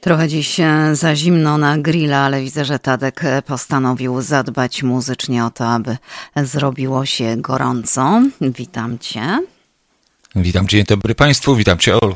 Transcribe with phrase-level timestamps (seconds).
[0.00, 5.44] Trochę dziś e, za zimno na grilla, ale widzę, że Tadek e, postanowił zadbać muzycznie
[5.44, 5.96] o to, aby
[6.36, 8.22] zrobiło się gorąco.
[8.40, 9.38] Witam cię.
[10.36, 12.14] Witam, dzień dobry Państwu, witam Cię Olu.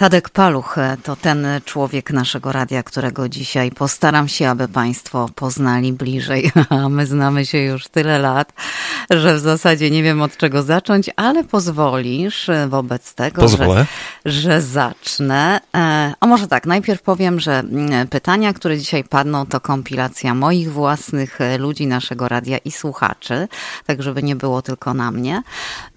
[0.00, 6.52] Tadek Paluch to ten człowiek naszego radia, którego dzisiaj postaram się, aby Państwo poznali bliżej.
[6.70, 8.52] A my znamy się już tyle lat,
[9.10, 13.86] że w zasadzie nie wiem od czego zacząć, ale pozwolisz wobec tego, że,
[14.24, 15.60] że zacznę.
[15.74, 20.72] E, a może tak, najpierw powiem, że mm, pytania, które dzisiaj padną, to kompilacja moich
[20.72, 23.48] własnych e, ludzi naszego radia i słuchaczy,
[23.86, 25.42] tak żeby nie było tylko na mnie.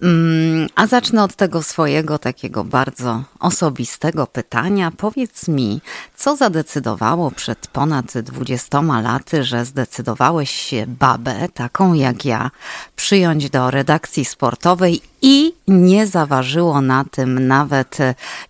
[0.02, 5.80] Mm, a zacznę od tego swojego takiego bardzo osobistego tego pytania powiedz mi,
[6.16, 12.50] co zadecydowało przed ponad dwudziestoma laty, że zdecydowałeś się babę, taką jak ja,
[12.96, 17.98] przyjąć do redakcji sportowej i nie zaważyło na tym nawet,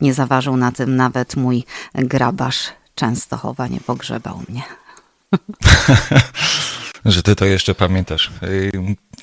[0.00, 4.62] nie zaważył na tym nawet mój grabarz Częstochowa, nie pogrzebał mnie.
[7.04, 8.30] że ty to jeszcze pamiętasz.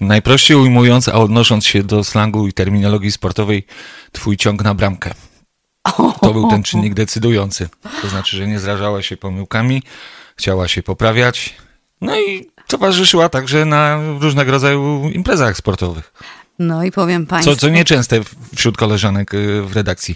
[0.02, 3.66] Najprościej ujmując, a odnosząc się do slangu i terminologii sportowej,
[4.12, 5.14] twój ciąg na bramkę.
[6.22, 7.70] To był ten czynnik decydujący.
[8.02, 9.84] To znaczy, że nie zrażała się pomyłkami,
[10.36, 11.56] chciała się poprawiać,
[12.02, 16.14] no i towarzyszyła także na różnego rodzaju imprezach sportowych.
[16.60, 17.56] No i powiem Państwu.
[17.56, 18.20] Co, co nieczęste
[18.56, 20.16] wśród koleżanek y, w redakcji.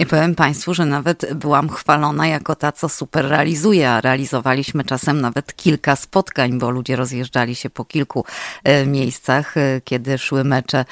[0.00, 5.20] I powiem Państwu, że nawet byłam chwalona jako ta, co super realizuje, a realizowaliśmy czasem
[5.20, 8.24] nawet kilka spotkań, bo ludzie rozjeżdżali się po kilku
[8.64, 10.84] e, miejscach, e, kiedy szły mecze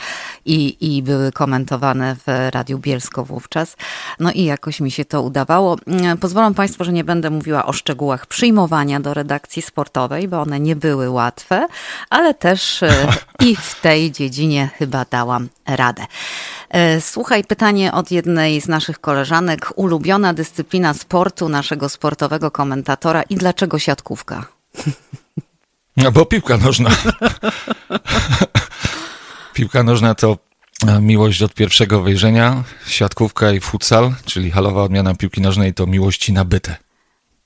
[0.45, 3.77] i, i były komentowane w Radiu Bielsko wówczas.
[4.21, 5.77] No i jakoś mi się to udawało.
[5.87, 10.61] E, pozwolą Państwo, że nie będę mówiła o szczegółach przyjmowania do redakcji sportowej, bo one
[10.61, 11.67] nie były łatwe,
[12.11, 12.85] ale też
[13.47, 16.07] i w tej dziedzinie chyba dałam radę.
[17.01, 19.73] Słuchaj, pytanie od jednej z naszych koleżanek.
[19.77, 24.47] Ulubiona dyscyplina sportu naszego sportowego komentatora i dlaczego siatkówka?
[25.97, 26.91] No bo piłka nożna.
[29.55, 30.39] piłka nożna to
[30.87, 32.65] e, miłość od pierwszego wejrzenia.
[32.87, 36.77] Siatkówka i futsal, czyli halowa odmiana piłki nożnej to miłości nabyte.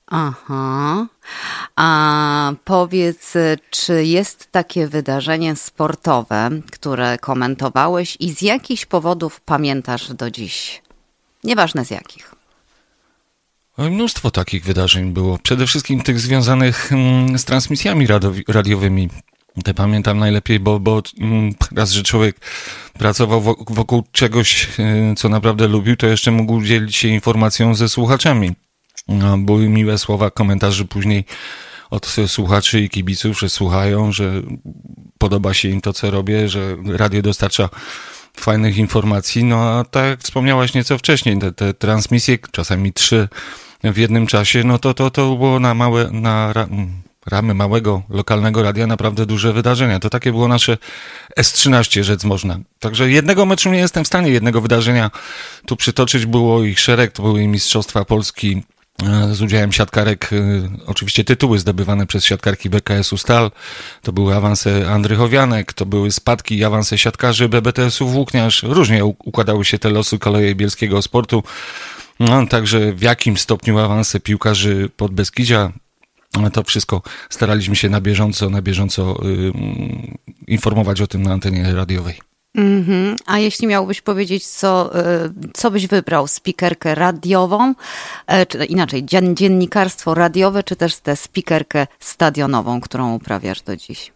[0.07, 1.07] Aha.
[1.75, 3.33] A powiedz,
[3.69, 10.81] czy jest takie wydarzenie sportowe, które komentowałeś i z jakichś powodów pamiętasz do dziś?
[11.43, 12.35] Nieważne z jakich.
[13.77, 15.37] Mnóstwo takich wydarzeń było.
[15.37, 18.07] Przede wszystkim tych związanych mm, z transmisjami
[18.47, 19.09] radiowymi.
[19.63, 22.35] Te pamiętam najlepiej, bo, bo mm, raz, że człowiek
[22.93, 28.51] pracował wokół czegoś, y, co naprawdę lubił, to jeszcze mógł dzielić się informacją ze słuchaczami.
[29.07, 31.25] No, były miłe słowa komentarzy później
[31.89, 34.41] od słuchaczy i kibiców, że słuchają, że
[35.17, 37.69] podoba się im to, co robię, że radio dostarcza
[38.37, 39.43] fajnych informacji.
[39.43, 43.27] No a tak jak wspomniałaś nieco wcześniej, te, te transmisje, czasami trzy
[43.83, 46.53] w jednym czasie, no to to, to było na małe, na
[47.25, 49.99] ramy małego, lokalnego radia naprawdę duże wydarzenia.
[49.99, 50.77] To takie było nasze
[51.39, 52.59] S13, rzec można.
[52.79, 55.11] Także jednego meczu nie jestem w stanie, jednego wydarzenia
[55.65, 56.25] tu przytoczyć.
[56.25, 58.63] Było ich szereg, to były Mistrzostwa Polski
[59.31, 63.51] z udziałem siatkarek, y, oczywiście tytuły zdobywane przez siatkarki BKS-u Stal,
[64.01, 68.63] to były awanse Andrychowianek, to były spadki i awanse siatkarzy BBTS-u Włókniarz.
[68.63, 71.43] Różnie układały się te losy koleje bielskiego sportu.
[72.19, 75.71] No, także w jakim stopniu awanse piłkarzy pod Beskidzia,
[76.53, 79.51] to wszystko staraliśmy się na bieżąco, na bieżąco y,
[80.47, 82.32] informować o tym na antenie radiowej.
[82.55, 83.17] Mm -hmm.
[83.25, 86.27] A jeśli miałbyś powiedzieć, co, e, co byś wybrał?
[86.27, 87.73] Spikerkę radiową,
[88.27, 94.11] e, czy inaczej, dziennikarstwo radiowe, czy też tę spikerkę stadionową, którą uprawiasz do dziś?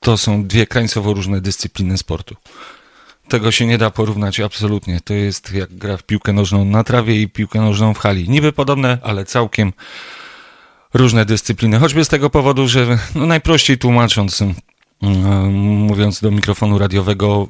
[0.00, 2.36] To są dwie krańcowo różne dyscypliny sportu.
[3.28, 5.00] Tego się nie da porównać absolutnie.
[5.00, 8.28] To jest jak gra w piłkę nożną na trawie i piłkę nożną w hali.
[8.28, 9.72] Niby podobne, ale całkiem
[10.94, 11.78] różne dyscypliny.
[11.78, 14.42] Choćby z tego powodu, że no najprościej tłumacząc,
[15.00, 17.48] mówiąc do mikrofonu radiowego,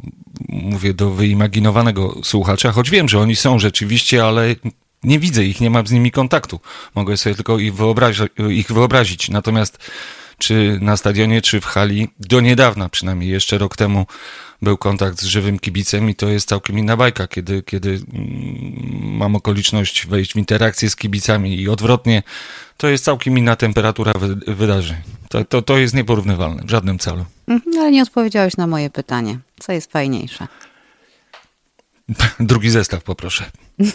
[0.48, 4.54] mówię do wyimaginowanego słuchacza, choć wiem, że oni są rzeczywiście, ale
[5.02, 6.60] nie widzę ich, nie mam z nimi kontaktu.
[6.94, 9.28] Mogę sobie tylko ich, wyobrazi ich wyobrazić.
[9.28, 9.78] Natomiast
[10.38, 14.06] czy na stadionie, czy w hali, do niedawna przynajmniej, jeszcze rok temu
[14.62, 19.36] był kontakt z żywym kibicem i to jest całkiem inna bajka, kiedy, kiedy mm, mam
[19.36, 22.22] okoliczność wejść w interakcję z kibicami i odwrotnie,
[22.76, 24.12] to jest całkiem inna temperatura
[24.46, 24.96] wydarzeń.
[25.28, 27.24] To, to, to jest nieporównywalne w żadnym celu.
[27.48, 29.38] Mhm, ale nie odpowiedziałeś na moje pytanie.
[29.60, 30.46] Co jest fajniejsze?
[32.40, 33.44] Drugi zestaw poproszę.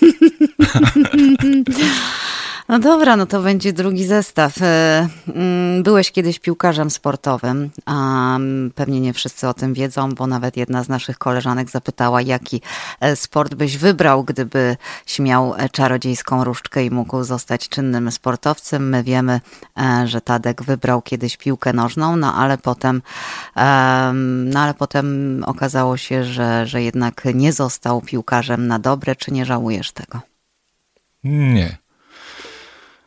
[2.71, 4.61] No dobra, no to będzie drugi zestaw.
[4.61, 10.27] E, mm, byłeś kiedyś piłkarzem sportowym, a mm, pewnie nie wszyscy o tym wiedzą, bo
[10.27, 12.61] nawet jedna z naszych koleżanek zapytała, jaki
[12.99, 14.77] e, sport byś wybrał, gdyby
[15.19, 18.89] miał e, czarodziejską różdżkę i mógł zostać czynnym sportowcem.
[18.89, 19.41] My wiemy,
[20.05, 23.01] że Tadek wybrał kiedyś piłkę nożną, no ale potem,
[24.45, 29.15] no ale potem okazało się, że, że jednak nie został piłkarzem na dobre.
[29.15, 30.19] Czy nie żałujesz tego?
[31.23, 31.80] Nie.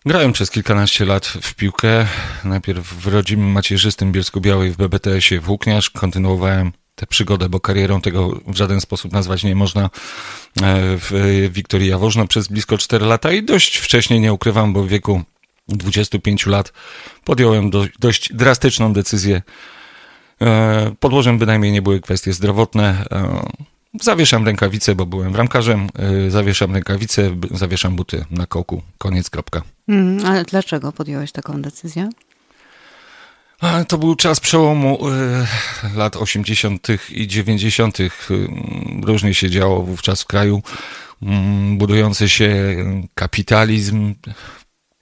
[0.07, 2.07] Grałem przez kilkanaście lat w piłkę.
[2.45, 5.91] Najpierw w rodzimym macierzystym Bielsku-Białej w BBTS-ie Włókniarz.
[5.91, 9.89] Kontynuowałem tę przygodę, bo karierą tego w żaden sposób nazwać nie można e,
[10.99, 15.23] w Wiktorii Jaworzno przez blisko 4 lata i dość wcześnie, nie ukrywam, bo w wieku
[15.69, 16.73] 25 lat
[17.25, 19.43] podjąłem do, dość drastyczną decyzję.
[20.43, 23.05] E, podłożem bynajmniej nie były kwestie zdrowotne.
[24.01, 25.89] Zawieszam rękawice, bo byłem bramkarzem,
[26.27, 28.83] y, zawieszam rękawice, zawieszam buty na kołku.
[28.99, 29.63] Koniec, kropka.
[29.89, 32.09] Mm, ale dlaczego podjąłeś taką decyzję?
[33.89, 36.89] To był czas przełomu y, lat 80.
[37.11, 38.01] i 90.
[38.01, 38.11] Y,
[39.03, 40.63] różnie się działo wówczas w kraju.
[41.23, 41.27] Y,
[41.77, 42.77] budujący się
[43.15, 44.15] kapitalizm,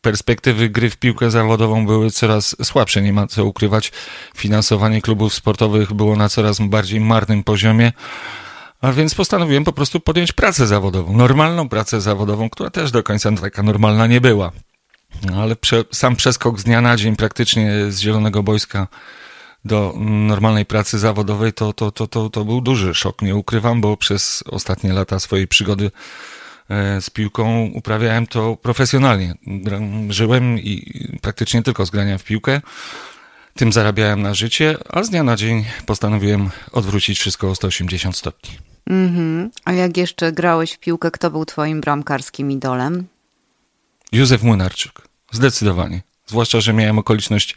[0.00, 3.92] perspektywy gry w piłkę zawodową były coraz słabsze, nie ma co ukrywać.
[4.36, 7.92] Finansowanie klubów sportowych było na coraz bardziej marnym poziomie.
[8.82, 13.32] A więc postanowiłem po prostu podjąć pracę zawodową, normalną pracę zawodową, która też do końca
[13.32, 14.52] taka normalna nie była.
[15.30, 18.88] No, ale prze, sam przeskok z dnia na dzień praktycznie z Zielonego Boiska
[19.64, 23.96] do normalnej pracy zawodowej to, to, to, to, to był duży szok, nie ukrywam, bo
[23.96, 25.90] przez ostatnie lata swojej przygody
[26.70, 29.34] e, z piłką uprawiałem to profesjonalnie.
[30.08, 32.60] Żyłem i praktycznie tylko z grania w piłkę.
[33.54, 38.71] Tym zarabiałem na życie, a z dnia na dzień postanowiłem odwrócić wszystko o 180 stopni.
[38.86, 39.50] Mhm.
[39.64, 43.06] A jak jeszcze grałeś w piłkę, kto był twoim bramkarskim idolem?
[44.12, 44.92] Józef Młynarczyk.
[45.32, 46.02] Zdecydowanie.
[46.26, 47.56] Zwłaszcza, że miałem okoliczność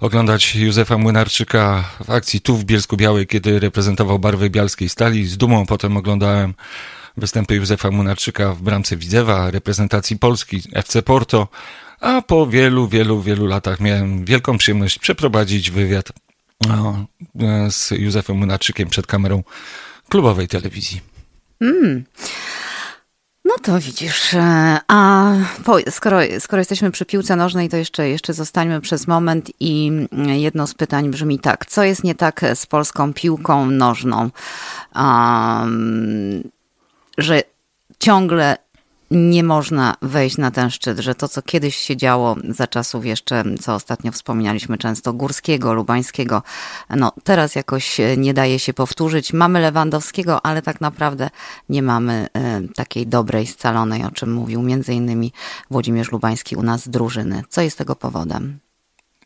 [0.00, 5.26] oglądać Józefa Młynarczyka w akcji tu w Bielsku Białej, kiedy reprezentował barwy bialskiej stali.
[5.26, 6.54] Z dumą potem oglądałem
[7.16, 11.48] występy Józefa Młynarczyka w bramce Widzewa, reprezentacji Polski, FC Porto,
[12.00, 16.12] a po wielu, wielu, wielu latach miałem wielką przyjemność przeprowadzić wywiad
[16.68, 17.06] no,
[17.70, 19.42] z Józefem Młynarczykiem przed kamerą
[20.08, 21.00] klubowej telewizji.
[21.60, 22.04] Mm.
[23.44, 25.32] No to widzisz, e, a
[25.64, 29.90] po, skoro, skoro jesteśmy przy piłce nożnej, to jeszcze, jeszcze zostańmy przez moment i
[30.26, 31.66] jedno z pytań brzmi tak.
[31.66, 34.30] Co jest nie tak z polską piłką nożną,
[34.94, 36.42] um,
[37.18, 37.42] że
[37.98, 38.56] ciągle
[39.10, 43.44] nie można wejść na ten szczyt, że to, co kiedyś się działo za czasów jeszcze,
[43.60, 46.42] co ostatnio wspominaliśmy często, Górskiego, Lubańskiego,
[46.96, 49.32] no teraz jakoś e, nie daje się powtórzyć.
[49.32, 51.30] Mamy Lewandowskiego, ale tak naprawdę
[51.68, 55.32] nie mamy e, takiej dobrej, scalonej, o czym mówił między innymi
[55.70, 57.42] Włodzimierz Lubański u nas z drużyny.
[57.48, 58.58] Co jest tego powodem?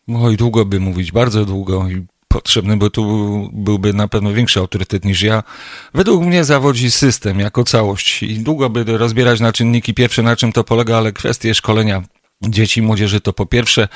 [0.08, 3.04] Oj, długo by mówić, bardzo długo i potrzebny, bo tu
[3.52, 5.42] byłby na pewno większy autorytet niż ja.
[5.94, 10.52] Według mnie zawodzi system jako całość i długo by rozbierać na czynniki pierwsze, na czym
[10.52, 12.02] to polega, ale kwestie szkolenia
[12.42, 13.88] dzieci i młodzieży to po pierwsze.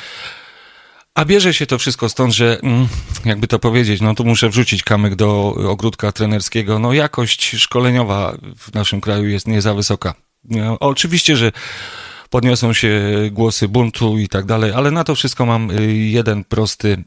[1.15, 2.89] A bierze się to wszystko stąd, że mm,
[3.25, 6.79] jakby to powiedzieć, no tu muszę wrzucić kamyk do ogródka trenerskiego.
[6.79, 10.15] No jakość szkoleniowa w naszym kraju jest nie za wysoka.
[10.45, 11.53] No, oczywiście, że
[12.31, 12.91] podniosą się
[13.33, 17.05] głosy buntu i tak dalej, ale na to wszystko mam y, jeden prosty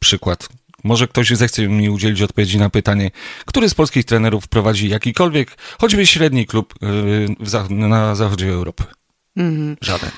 [0.00, 0.48] przykład.
[0.84, 3.10] Może ktoś zechce mi udzielić odpowiedzi na pytanie,
[3.46, 8.84] który z polskich trenerów prowadzi jakikolwiek, choćby średni klub y, na zachodzie Europy?
[9.36, 9.76] Mhm.
[9.80, 10.10] Żaden.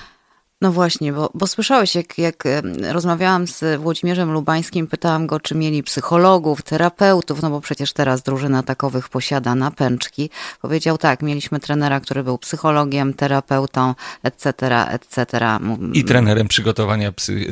[0.61, 2.45] No właśnie, bo, bo słyszałeś, jak, jak
[2.93, 8.63] rozmawiałam z Włodzimierzem Lubańskim, pytałam go, czy mieli psychologów, terapeutów, no bo przecież teraz drużyna
[8.63, 10.31] takowych posiada na pęczki.
[10.61, 14.53] Powiedział tak, mieliśmy trenera, który był psychologiem, terapeutą, etc.,
[14.89, 15.59] etc.
[15.93, 17.47] I trenerem przygotowania, psy,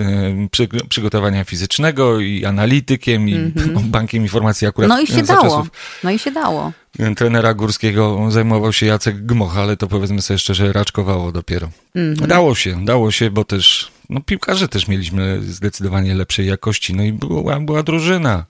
[0.50, 3.82] przy, przygotowania fizycznego, i analitykiem, i mm -hmm.
[3.96, 4.88] bankiem informacji akurat.
[4.88, 5.68] No i się dało, czasów.
[6.04, 6.72] no i się dało
[7.16, 11.70] trenera górskiego zajmował się Jacek Gmoch, ale to powiedzmy sobie szczerze, raczkowało dopiero.
[11.94, 12.26] Mm -hmm.
[12.26, 17.12] Dało się, dało się, bo też, no piłkarze też mieliśmy zdecydowanie lepszej jakości, no i
[17.12, 18.44] była, była drużyna.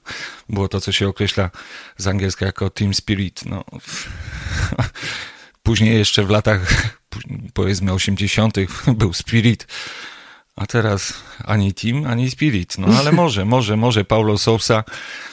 [0.48, 1.50] Było to, co się określa
[1.96, 3.64] z angielska jako team spirit, no.
[5.62, 6.60] Później jeszcze w latach,
[7.54, 8.56] powiedzmy 80.
[8.86, 9.66] był spirit,
[10.56, 12.78] a teraz ani team, ani spirit.
[12.78, 14.84] No ale może, może, może Paulo Sousa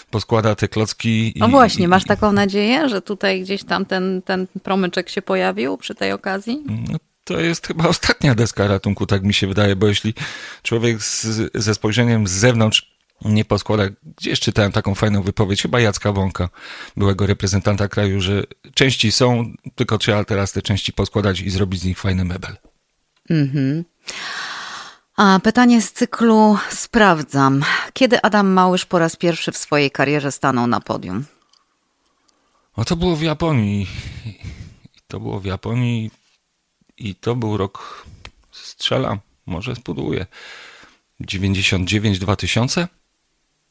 [0.10, 1.38] poskłada te klocki.
[1.38, 5.78] I, no właśnie, masz taką nadzieję, że tutaj gdzieś tam ten, ten promyczek się pojawił
[5.78, 6.64] przy tej okazji?
[6.66, 10.14] No, to jest chyba ostatnia deska ratunku, tak mi się wydaje, bo jeśli
[10.64, 12.94] człowiek z, ze spojrzeniem z zewnątrz
[13.26, 13.84] nie poskłada,
[14.18, 16.50] gdzieś czytałem taką fajną wypowiedź, chyba Jacka Wąka,
[16.98, 21.86] byłego reprezentanta kraju, że części są, tylko trzeba teraz te części poskładać i zrobić z
[21.86, 22.56] nich fajny mebel.
[23.30, 23.84] Mhm.
[25.18, 27.64] A pytanie z cyklu Sprawdzam.
[27.94, 31.26] Kiedy Adam Małysz po raz pierwszy w swojej karierze stanął na podium?
[32.78, 33.88] No to było w Japonii.
[35.08, 36.12] To było w Japonii
[36.98, 38.06] i to był rok,
[38.52, 40.26] strzelam, może spudłuję,
[41.22, 42.88] 99-2000?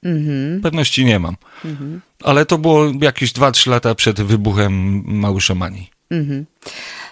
[0.02, 0.60] Mhm.
[0.60, 1.36] Pewności nie mam.
[1.64, 2.00] Mhm.
[2.22, 5.90] Ale to było jakieś 2-3 lata przed wybuchem Małyszomanii.
[6.10, 6.46] Mhm.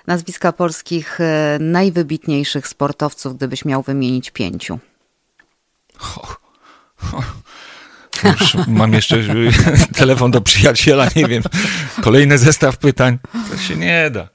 [0.07, 4.78] Nazwiska polskich e, najwybitniejszych sportowców, gdybyś miał wymienić pięciu.
[8.25, 9.16] Już mam jeszcze
[9.95, 11.42] telefon do przyjaciela, nie wiem.
[12.02, 13.19] Kolejny zestaw pytań.
[13.50, 14.28] To się nie da.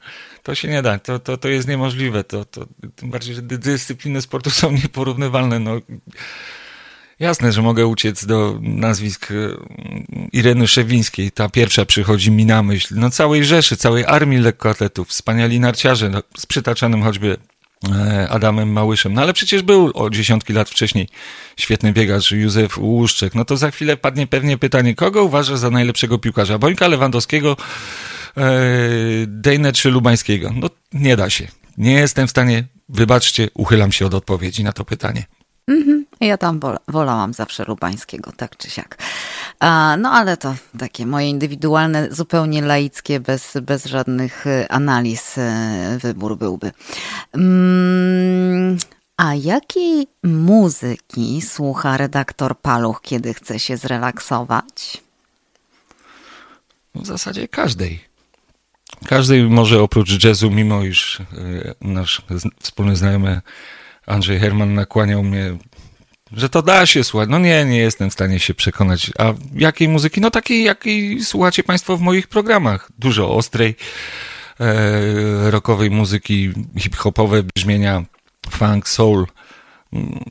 [0.43, 0.99] To się nie da.
[0.99, 2.23] To, to, to jest niemożliwe.
[2.23, 5.59] To, to, tym bardziej, że dyscypliny sportu są nieporównywalne.
[5.59, 5.71] No,
[7.19, 9.33] Jasne, że mogę uciec do nazwisk e,
[10.31, 11.31] Ireny Szewińskiej.
[11.31, 12.95] Ta pierwsza przychodzi mi na myśl.
[12.97, 17.37] No całej Rzeszy, całej armii lekkoatletów, wspaniali narciarze, no, z przytaczanym choćby
[17.91, 19.13] e, Adamem Małyszem.
[19.13, 21.07] No ale przecież był o dziesiątki lat wcześniej
[21.57, 23.35] świetny biegacz Józef Łuszczek.
[23.35, 26.57] No to za chwilę padnie pewnie pytanie, kogo uważasz za najlepszego piłkarza?
[26.57, 27.57] Bońka Lewandowskiego,
[28.37, 28.51] e,
[29.27, 30.53] Dejne czy Lubańskiego?
[30.55, 31.47] No nie da się.
[31.77, 35.25] Nie jestem w stanie, wybaczcie, uchylam się od odpowiedzi na to pytanie.
[35.67, 36.05] Mhm.
[36.19, 38.97] Ja tam wolałam zawsze Lubańskiego, tak czy siak.
[39.97, 45.41] No ale to takie moje indywidualne, zupełnie laickie, bez, bez żadnych y, analiz y,
[45.99, 46.71] wybór byłby.
[47.33, 48.77] Mm,
[49.17, 55.03] a jakiej muzyki słucha redaktor Paluch, kiedy chce się zrelaksować?
[56.95, 58.03] W zasadzie każdej.
[59.07, 62.21] Każdej może oprócz jazzu, mimo iż y, nasz
[62.59, 63.41] wspólny znajomy
[64.05, 65.57] Andrzej Herman nakłaniał mnie,
[66.31, 67.29] że to da się słuchać.
[67.29, 69.11] No nie, nie jestem w stanie się przekonać.
[69.17, 70.21] A jakiej muzyki?
[70.21, 72.89] No takiej, jakiej słuchacie Państwo w moich programach.
[72.99, 73.75] Dużo ostrej,
[74.59, 78.03] e, rockowej muzyki, hip-hopowe brzmienia,
[78.49, 79.27] funk, soul,
[79.93, 80.23] mm,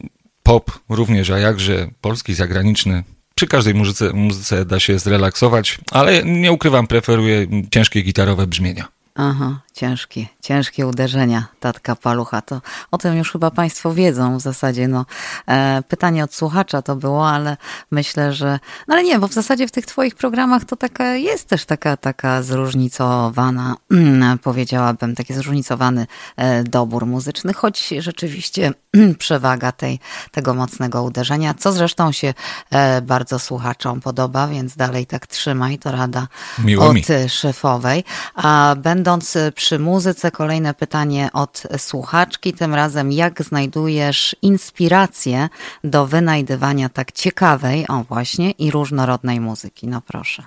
[0.43, 3.05] pop również, a jakże polski, zagraniczny.
[3.35, 8.89] Przy każdej muzyce, muzyce da się zrelaksować, ale nie ukrywam, preferuję ciężkie gitarowe brzmienia.
[9.15, 12.41] Aha, ciężkie, ciężkie uderzenia tatka palucha.
[12.43, 14.89] To o tym już chyba Państwo wiedzą w zasadzie.
[14.89, 15.07] No,
[15.49, 17.57] e, pytanie od słuchacza to było, ale
[17.91, 18.59] myślę, że.
[18.89, 21.97] No ale nie, bo w zasadzie w tych Twoich programach to taka jest też taka,
[21.97, 23.77] taka zróżnicowana,
[24.43, 28.73] powiedziałabym, taki zróżnicowany e, dobór muzyczny, choć rzeczywiście
[29.19, 29.99] przewaga tej,
[30.31, 32.35] tego mocnego uderzenia, co zresztą się
[32.71, 36.29] e, bardzo słuchaczom podoba, więc dalej tak trzymaj, to rada
[36.59, 37.03] Miło od mi.
[37.29, 38.05] szefowej.
[38.35, 45.49] A będąc przy muzyce, kolejne pytanie od słuchaczki, tym razem jak znajdujesz inspirację
[45.85, 49.87] do wynajdywania tak ciekawej, o właśnie, i różnorodnej muzyki?
[49.87, 50.43] No proszę.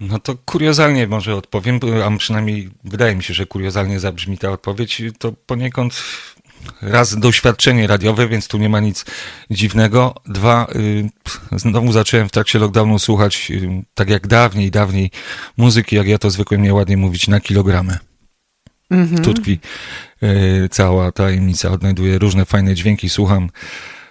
[0.00, 5.02] No to kuriozalnie może odpowiem, a przynajmniej wydaje mi się, że kuriozalnie zabrzmi ta odpowiedź.
[5.18, 6.02] To poniekąd
[6.82, 9.04] raz doświadczenie radiowe, więc tu nie ma nic
[9.50, 10.14] dziwnego.
[10.26, 11.10] Dwa, y,
[11.58, 15.10] znowu zacząłem w trakcie lockdownu słuchać, y, tak jak dawniej, dawniej,
[15.56, 17.98] muzyki, jak ja to zwykłem nieładnie mówić, na kilogramy.
[18.90, 19.22] Mhm.
[19.22, 19.58] Tu tkwi
[20.22, 21.70] y, cała tajemnica.
[21.70, 23.50] Odnajduję różne fajne dźwięki, słucham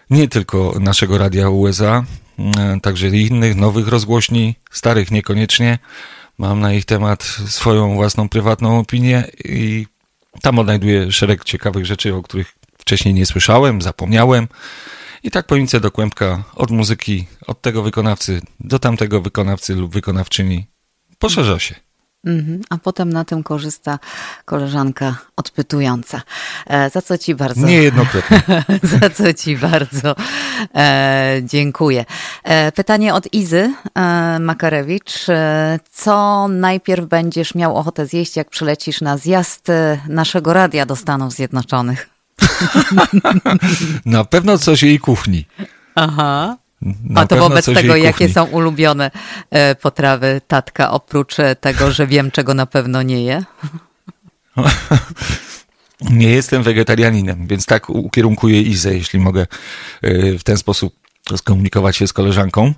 [0.10, 2.04] nie tylko naszego radia USA,
[2.82, 5.80] także innych nowych rozgłośni, starych niekoniecznie.
[6.38, 9.86] Mam na ich temat swoją własną prywatną opinię i
[10.42, 14.48] tam odnajduję szereg ciekawych rzeczy, o których wcześniej nie słyszałem, zapomniałem.
[15.24, 20.68] I tak pojęcie do kłębka od muzyki, od tego wykonawcy do tamtego wykonawcy lub wykonawczyni
[21.20, 21.89] poszerza się.
[22.26, 22.60] Mm-hmm.
[22.70, 24.00] A potem na tym korzysta
[24.46, 26.22] koleżanka odpytująca.
[26.68, 27.68] E, za co Ci bardzo.
[27.68, 28.42] Niejednokrotnie.
[29.00, 30.16] za co Ci bardzo
[30.76, 32.06] e, dziękuję.
[32.44, 33.74] E, pytanie od Izy
[34.40, 35.26] Makarewicz.
[35.92, 39.68] Co najpierw będziesz miał ochotę zjeść, jak przylecisz na zjazd
[40.08, 42.10] naszego radia do Stanów Zjednoczonych?
[44.06, 45.46] na pewno coś jej kuchni.
[45.96, 46.58] Aha.
[46.82, 49.12] Na A to wobec tego, jakie są ulubione
[49.50, 53.44] e, potrawy tatka, oprócz e, tego, że wiem, czego na pewno nie je?
[56.02, 59.48] Nie jestem wegetarianinem, więc tak ukierunkuję Izę, jeśli mogę
[60.02, 60.96] e, w ten sposób
[61.36, 62.74] skomunikować się z koleżanką.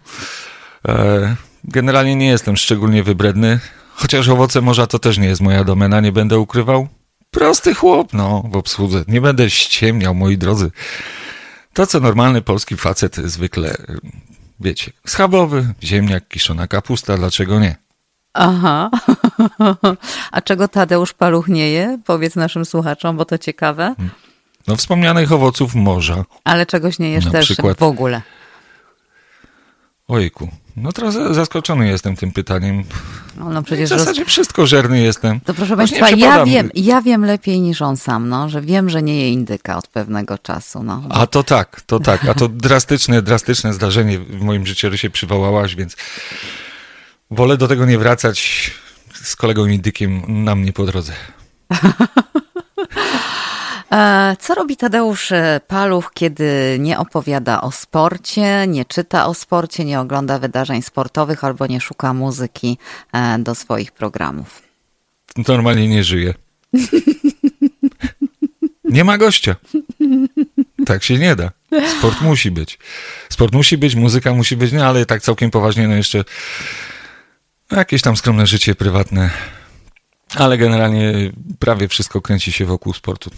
[1.63, 3.59] Generalnie nie jestem szczególnie wybredny,
[3.93, 6.87] chociaż owoce morza to też nie jest moja domena, nie będę ukrywał.
[7.31, 9.03] Prosty chłop, no, w obsłudze.
[9.07, 10.71] Nie będę ściemniał, moi drodzy.
[11.73, 13.75] To, co normalny polski facet zwykle,
[14.59, 17.75] wiecie, schabowy, ziemniak, kiszona kapusta, dlaczego nie?
[18.33, 18.89] Aha.
[20.31, 21.99] A czego Tadeusz Paluch nie je?
[22.05, 23.95] Powiedz naszym słuchaczom, bo to ciekawe.
[24.67, 26.25] No wspomnianych owoców morza.
[26.43, 27.77] Ale czegoś nie jesz Na też przykład...
[27.77, 28.21] w ogóle.
[30.07, 30.49] Ojku,
[30.81, 32.83] No trochę zaskoczony jestem tym pytaniem.
[33.37, 34.29] No, no przecież w zasadzie roz...
[34.29, 35.39] wszystko żerny jestem.
[35.39, 39.01] To proszę Państwa, ja wiem, ja wiem lepiej niż on sam, no, że wiem, że
[39.01, 40.83] nie je indyka od pewnego czasu.
[40.83, 41.03] No.
[41.09, 42.25] A to tak, to tak.
[42.25, 45.95] A to drastyczne, drastyczne zdarzenie w moim życiorysie przywołałaś, więc
[47.31, 48.71] wolę do tego nie wracać
[49.13, 51.13] z kolegą indykiem na mnie po drodze.
[53.93, 59.85] E, co robi Tadeusz e, Paluch, kiedy nie opowiada o sporcie, nie czyta o sporcie,
[59.85, 62.77] nie ogląda wydarzeń sportowych albo nie szuka muzyki
[63.13, 64.61] e, do swoich programów?
[65.47, 66.33] Normalnie nie żyje.
[68.83, 69.55] Nie ma gościa.
[70.85, 71.51] Tak się nie da.
[71.97, 72.79] Sport musi być.
[73.29, 76.23] Sport musi być, muzyka musi być, no ale tak całkiem poważnie, no jeszcze
[77.71, 79.29] jakieś tam skromne życie prywatne.
[80.35, 83.31] Ale generalnie prawie wszystko kręci się wokół sportu.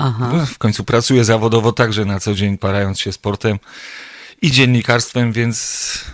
[0.00, 0.46] Aha.
[0.46, 3.58] W końcu pracuję zawodowo także na co dzień, parając się sportem
[4.42, 6.04] i dziennikarstwem, więc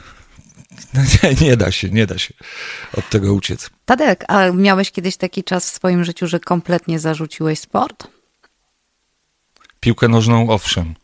[0.94, 2.34] nie, nie, da się, nie da się
[2.98, 3.70] od tego uciec.
[3.84, 8.08] Tadek, a miałeś kiedyś taki czas w swoim życiu, że kompletnie zarzuciłeś sport?
[9.80, 10.94] Piłkę nożną, owszem.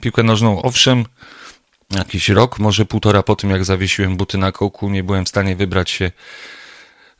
[0.00, 1.04] Piłkę nożną, owszem.
[1.90, 5.56] Jakiś rok, może półtora po tym, jak zawiesiłem buty na kołku, nie byłem w stanie
[5.56, 6.10] wybrać się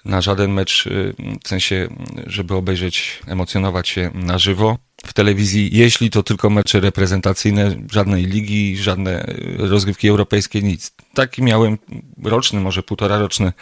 [0.04, 1.14] na żaden mecz, y,
[1.45, 1.88] w sensie,
[2.26, 8.76] żeby obejrzeć, emocjonować się na żywo w telewizji, jeśli to tylko mecze reprezentacyjne, żadnej ligi,
[8.76, 10.92] żadne y, rozgrywki europejskie, nic.
[11.14, 11.78] Taki miałem
[12.25, 13.52] roczny, może półtora roczny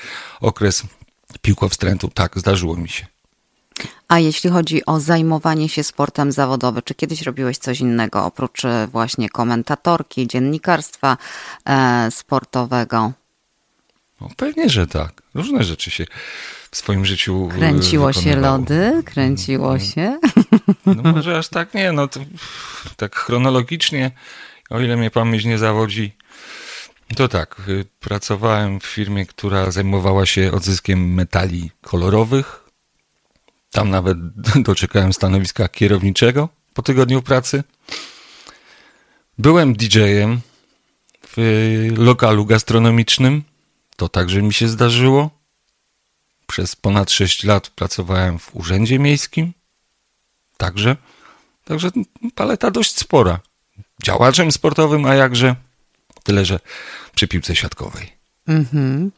[0.41, 0.83] okres
[1.43, 2.09] piłkowstrętu.
[2.09, 3.07] Tak, zdarzyło mi się.
[4.09, 8.87] A jeśli chodzi o zajmowanie się sportem zawodowym, czy kiedyś robiłeś coś innego oprócz y,
[8.93, 11.17] właśnie komentatorki, dziennikarstwa
[11.69, 13.13] e, sportowego?
[14.21, 15.23] No, pewnie, że tak.
[15.35, 16.07] Różne rzeczy się
[16.71, 17.49] w swoim życiu.
[17.53, 19.81] E, Kręciło się lody, kręciło mm.
[19.81, 20.19] się.
[20.87, 22.21] No może aż tak nie, no to
[22.97, 24.11] tak chronologicznie,
[24.71, 26.13] o ile mnie pamięć nie zawodzi,
[27.17, 32.65] to tak, y, pracowałem w firmie, która zajmowała się odzyskiem metali kolorowych.
[33.73, 34.19] Tam nawet
[34.67, 37.65] doczekałem stanowiska kierowniczego po tygodniu pracy.
[39.39, 40.41] Byłem DJ-em
[41.37, 41.37] w
[41.97, 43.43] lokalu gastronomicznym
[43.99, 45.31] to także mi się zdarzyło.
[46.47, 49.53] Przez ponad 6 lat pracowałem w urzędzie miejskim.
[50.57, 50.97] Także.
[51.65, 51.91] Także
[52.35, 53.41] paleta dość spora.
[54.03, 55.57] Działaczem sportowym, a jakże
[56.23, 56.61] tyle, że
[57.15, 58.13] przy piłce siatkowej.
[58.49, 59.11] Mhm.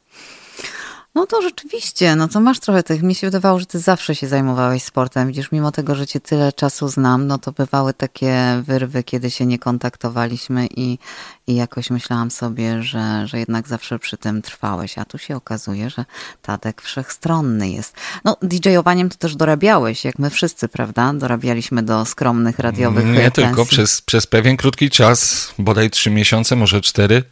[1.15, 3.03] No to rzeczywiście, no to masz trochę tych.
[3.03, 5.29] Mi się wydawało, że ty zawsze się zajmowałeś sportem.
[5.29, 9.47] Widzisz, mimo tego, że cię tyle czasu znam, no to bywały takie wyrwy, kiedy się
[9.47, 10.99] nie kontaktowaliśmy i,
[11.47, 14.99] i jakoś myślałam sobie, że, że jednak zawsze przy tym trwałeś.
[14.99, 16.05] A tu się okazuje, że
[16.43, 17.95] Tadek wszechstronny jest.
[18.25, 21.13] No, DJ-owaniem to też dorabiałeś, jak my wszyscy, prawda?
[21.13, 23.45] Dorabialiśmy do skromnych radiowych Nie pensji.
[23.45, 27.23] tylko, przez, przez pewien krótki czas, bodaj trzy miesiące, może cztery,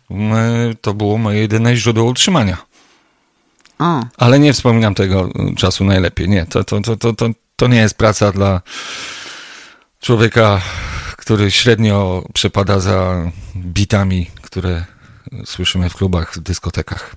[0.80, 2.67] to było moje jedyne źródło utrzymania.
[3.78, 4.04] O.
[4.16, 6.28] Ale nie wspominam tego czasu najlepiej.
[6.28, 8.60] Nie, to, to, to, to, to, to nie jest praca dla
[10.00, 10.60] człowieka,
[11.16, 14.84] który średnio przepada za bitami, które
[15.44, 17.14] słyszymy w klubach, w dyskotekach.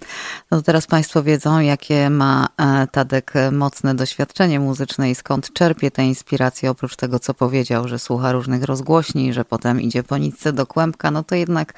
[0.51, 6.03] No teraz Państwo wiedzą, jakie ma e, Tadek mocne doświadczenie muzyczne i skąd czerpie te
[6.05, 10.65] inspiracje, oprócz tego, co powiedział, że słucha różnych rozgłośni, że potem idzie po nitce do
[10.65, 11.73] kłębka, no to jednak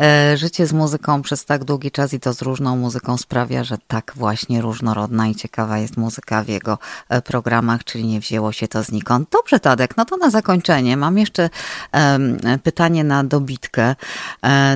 [0.00, 3.78] e, życie z muzyką przez tak długi czas i to z różną muzyką sprawia, że
[3.88, 6.78] tak właśnie różnorodna i ciekawa jest muzyka w jego
[7.08, 9.28] e, programach, czyli nie wzięło się to znikąd.
[9.30, 11.50] Dobrze, Tadek, no to na zakończenie mam jeszcze
[12.62, 13.94] pytanie na dobitkę,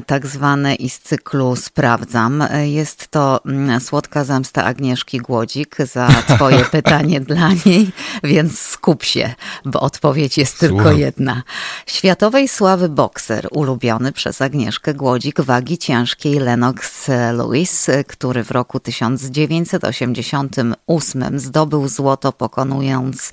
[0.06, 2.44] tak zwane i z cyklu Sprawdzam.
[2.64, 7.92] Jest to mm, słodka zemsta Agnieszki Głodzik za twoje pytanie dla niej,
[8.24, 10.76] więc skup się, bo odpowiedź jest Słucham.
[10.76, 11.42] tylko jedna.
[11.86, 21.40] Światowej sławy bokser, ulubiony przez Agnieszkę Głodzik wagi ciężkiej Lennox Lewis, który w roku 1988
[21.40, 23.30] zdobył złoto pokonując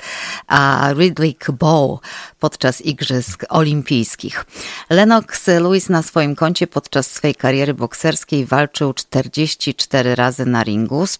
[0.97, 1.97] Ridley Bowe
[2.39, 4.45] podczas Igrzysk Olimpijskich.
[4.89, 11.19] Lennox Lewis na swoim koncie podczas swej kariery bokserskiej walczył 44 razy na ringu, z,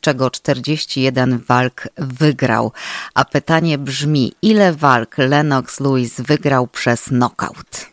[0.00, 2.72] czego 41 walk wygrał.
[3.14, 7.80] A pytanie brzmi, ile walk Lennox Lewis wygrał przez knockout?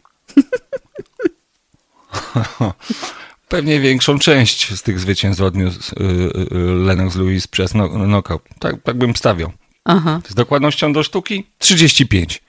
[3.49, 6.47] Pewnie większą część z tych zwycięstw odniósł y, y,
[6.85, 8.41] Lennox Lewis przez no, knockout.
[8.59, 9.51] Tak, tak bym stawiał.
[9.85, 10.21] Aha.
[10.29, 12.41] Z dokładnością do sztuki 35.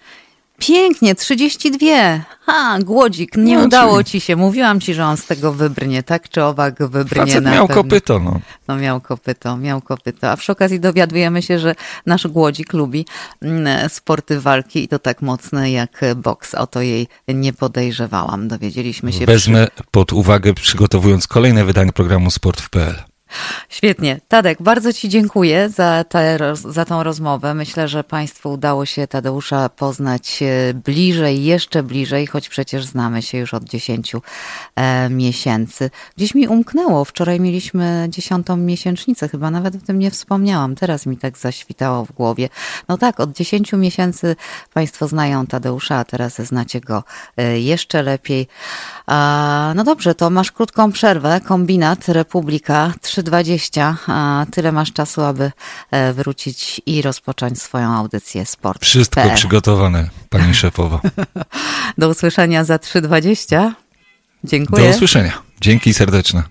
[0.59, 2.25] Pięknie, 32.
[2.47, 4.37] Ha, głodzik, nie No, udało czyli- ci się.
[4.37, 7.83] Mówiłam ci, że on z tego wybrnie, tak czy owak wybrnie Facet na miał pewno.
[7.83, 8.41] kopyto, no.
[8.69, 10.31] No miał kopyto, miał kopyto.
[10.31, 11.75] A przy okazji dowiadujemy się, że
[12.07, 13.07] nasz głodzik lubi
[13.43, 16.55] mm, sporty walki i to tak mocne jak boks.
[16.55, 18.49] O to jej nie podejrzewałam.
[18.49, 19.27] Dowiedzieliśmy się.
[19.27, 22.95] Wezmę pod uwagę, przygotowując kolejne wydanie programu Sport w PL.
[23.69, 24.21] Świetnie.
[24.29, 27.55] Tadek, bardzo Ci dziękuję za, te, za tą rozmowę.
[27.55, 33.39] Myślę, że Państwu udało się Tadeusza poznać e, bliżej, jeszcze bliżej, choć przecież znamy się
[33.39, 34.13] już od 10
[34.77, 35.91] e, miesięcy.
[36.17, 40.75] Gdzieś mi umknęło, wczoraj mieliśmy dziesiątą miesięcznicę, chyba nawet o tym nie wspomniałam.
[40.75, 42.49] Teraz mi tak zaświtało w głowie.
[42.89, 44.37] No tak, od 10 miesięcy
[44.75, 47.05] Państwo znają Tadeusza, a teraz znacie go
[47.37, 48.49] e, jeszcze lepiej.
[49.07, 51.41] A, no dobrze, to masz krótką przerwę.
[51.41, 54.47] Kombinat, Republika, trzy 23.20.
[54.51, 55.53] Tyle masz czasu, aby
[55.91, 58.83] e, wrócić i rozpocząć swoją audycję sport.
[58.83, 61.01] Wszystko przygotowane, pani szefowa.
[61.99, 63.73] Do usłyszenia za 3.20.
[64.45, 64.85] Dziękuję.
[64.85, 65.33] Do usłyszenia.
[65.61, 66.43] Dzięki serdeczne.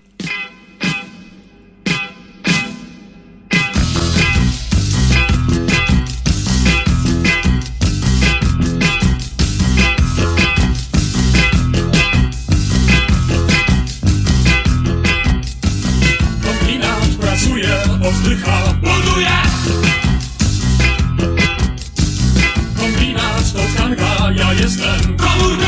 [18.24, 19.36] Oddycha, buduje.
[22.76, 25.63] Kombinat to tkanka, ja jestem komórką.